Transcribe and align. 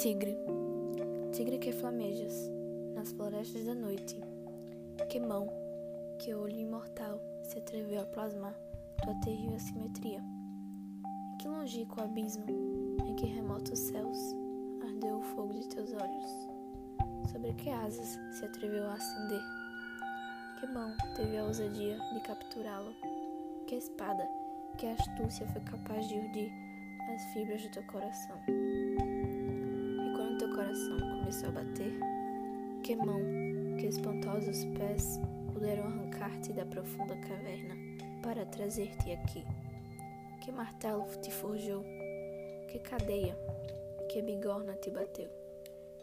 Tigre, 0.00 0.34
tigre 1.30 1.58
que 1.58 1.72
flamejas 1.72 2.50
nas 2.94 3.12
florestas 3.12 3.66
da 3.66 3.74
noite, 3.74 4.18
que 5.10 5.20
mão, 5.20 5.46
que 6.18 6.34
olho 6.34 6.58
imortal 6.58 7.20
se 7.42 7.58
atreveu 7.58 8.00
a 8.00 8.06
plasmar 8.06 8.54
tua 9.02 9.14
terrível 9.16 9.58
simetria. 9.58 10.24
Em 11.34 11.36
que 11.36 11.46
longínquo 11.46 12.00
abismo, 12.00 12.46
em 13.06 13.14
que 13.14 13.26
remotos 13.26 13.78
céus, 13.78 14.16
ardeu 14.82 15.18
o 15.18 15.22
fogo 15.34 15.52
de 15.52 15.68
teus 15.68 15.92
olhos? 15.92 17.30
Sobre 17.30 17.52
que 17.52 17.68
asas 17.68 18.18
se 18.32 18.46
atreveu 18.46 18.86
a 18.86 18.94
acender? 18.94 19.42
Que 20.60 20.66
mão 20.68 20.96
teve 21.14 21.36
a 21.36 21.44
ousadia 21.44 21.98
de 22.14 22.20
capturá-lo? 22.20 22.94
Que 23.66 23.74
espada, 23.74 24.26
que 24.78 24.86
astúcia 24.86 25.46
foi 25.48 25.60
capaz 25.60 26.08
de 26.08 26.14
urdir 26.14 26.50
as 27.14 27.22
fibras 27.34 27.60
do 27.60 27.70
teu 27.70 27.82
coração? 27.82 28.40
Coração 30.60 30.98
começou 30.98 31.48
a 31.48 31.52
bater? 31.52 31.98
Que 32.82 32.94
mão, 32.94 33.18
que 33.78 33.86
espantosos 33.86 34.66
pés 34.76 35.18
puderam 35.54 35.84
arrancar-te 35.84 36.52
da 36.52 36.66
profunda 36.66 37.16
caverna 37.16 37.74
para 38.22 38.44
trazer-te 38.44 39.10
aqui? 39.10 39.42
Que 40.42 40.52
martelo 40.52 41.06
te 41.22 41.30
forjou? 41.30 41.82
Que 42.68 42.78
cadeia, 42.78 43.34
que 44.10 44.20
bigorna 44.20 44.74
te 44.74 44.90
bateu? 44.90 45.30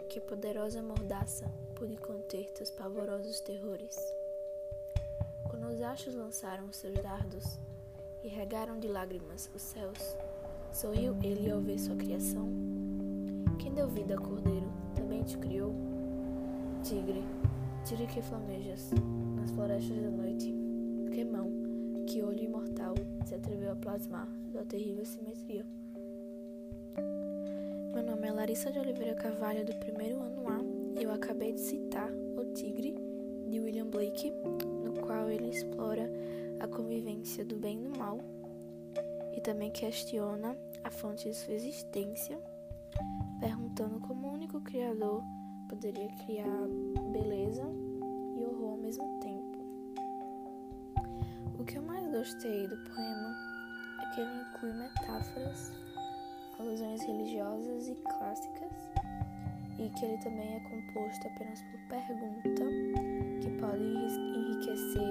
Que 0.10 0.20
poderosa 0.20 0.82
mordaça 0.82 1.46
pôde 1.76 1.96
conter 1.98 2.50
teus 2.54 2.72
pavorosos 2.72 3.40
terrores? 3.42 3.96
Quando 5.52 5.68
os 5.68 5.84
achos 5.84 6.16
lançaram 6.16 6.74
seus 6.74 6.96
dardos 6.96 7.60
e 8.24 8.28
regaram 8.28 8.80
de 8.80 8.88
lágrimas 8.88 9.52
os 9.54 9.62
céus, 9.62 10.18
sorriu 10.74 11.16
ele 11.22 11.52
ao 11.52 11.62
ver 11.62 11.78
sua 11.78 11.96
criação? 11.96 12.48
Quem 13.60 13.74
deu 13.74 13.88
vida 13.90 14.16
a 14.16 14.18
cordeiro 14.18 14.57
criou? 15.36 15.74
Tigre, 16.84 17.24
tigre 17.84 18.08
que 18.08 18.22
flamejas 18.22 18.92
nas 19.36 19.52
florestas 19.52 19.98
da 19.98 20.10
noite, 20.10 20.54
que 21.12 21.26
mão, 21.26 21.52
que 22.08 22.24
olho 22.24 22.44
imortal 22.44 22.94
se 23.26 23.36
atreveu 23.36 23.72
a 23.72 23.76
plasmar 23.76 24.28
sua 24.52 24.64
terrível 24.64 25.04
simetria. 25.04 25.66
Meu 27.94 28.04
nome 28.04 28.28
é 28.28 28.32
Larissa 28.32 28.72
de 28.72 28.80
Oliveira 28.80 29.16
Carvalho, 29.16 29.66
do 29.66 29.74
primeiro 29.74 30.22
ano 30.22 30.48
A, 30.48 30.60
e 31.00 31.04
eu 31.04 31.12
acabei 31.12 31.52
de 31.52 31.60
citar 31.60 32.10
O 32.38 32.54
Tigre, 32.54 32.96
de 33.50 33.60
William 33.60 33.88
Blake, 33.88 34.32
no 34.84 34.94
qual 35.02 35.30
ele 35.30 35.50
explora 35.50 36.10
a 36.60 36.68
convivência 36.68 37.44
do 37.44 37.58
bem 37.58 37.80
e 37.80 37.82
do 37.82 37.98
mal 37.98 38.20
e 39.38 39.42
também 39.42 39.70
questiona 39.70 40.58
a 40.84 40.90
fonte 40.90 41.30
de 41.30 41.36
sua 41.36 41.54
existência 41.54 42.40
perguntando 43.40 44.00
como 44.00 44.28
o 44.28 44.34
único 44.34 44.60
criador 44.62 45.24
poderia 45.70 46.08
criar 46.26 46.68
beleza 47.12 47.64
e 48.36 48.44
horror 48.46 48.72
ao 48.72 48.78
mesmo 48.78 49.20
tempo. 49.20 49.58
O 51.60 51.64
que 51.64 51.78
eu 51.78 51.84
mais 51.84 52.06
gostei 52.12 52.68
do 52.68 52.78
poema 52.90 53.36
é 54.02 54.16
que 54.16 54.22
ele 54.22 54.42
inclui 54.42 54.74
metáforas, 54.74 55.72
alusões 56.60 57.02
religiosas 57.04 57.88
e 57.88 57.96
clássicas, 57.96 58.90
e 59.80 59.90
que 59.90 60.06
ele 60.06 60.18
também 60.18 60.56
é 60.56 60.60
composto 60.62 61.28
apenas 61.28 61.62
por 61.62 61.80
pergunta, 61.88 62.66
que 63.42 63.50
pode 63.60 63.84
enriquecer 63.84 65.07